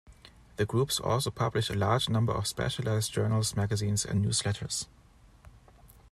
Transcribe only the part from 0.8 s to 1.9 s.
also publish a